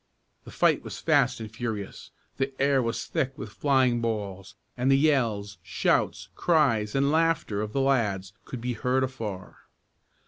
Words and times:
The 0.45 0.49
fight 0.49 0.81
was 0.83 0.97
fast 0.97 1.39
and 1.39 1.55
furious. 1.55 2.09
The 2.37 2.59
air 2.59 2.81
was 2.81 3.05
thick 3.05 3.37
with 3.37 3.51
flying 3.51 4.01
balls; 4.01 4.55
and 4.75 4.89
the 4.89 4.97
yells, 4.97 5.59
shouts, 5.61 6.29
cries, 6.33 6.95
and 6.95 7.11
laughter 7.11 7.61
of 7.61 7.71
the 7.71 7.81
lads 7.81 8.33
could 8.43 8.61
be 8.61 8.73
heard 8.73 9.03
afar. 9.03 9.57